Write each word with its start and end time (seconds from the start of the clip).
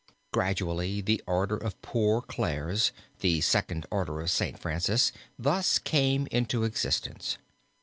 Gradually 0.33 0.99
the 0.99 1.21
order 1.27 1.55
of 1.55 1.79
Poor 1.83 2.23
Clares, 2.23 2.91
the 3.19 3.39
second 3.41 3.85
order 3.91 4.19
of 4.19 4.31
St. 4.31 4.57
Francis, 4.57 5.11
thus 5.37 5.77
came 5.77 6.27
into 6.31 6.63
existence. 6.63 7.37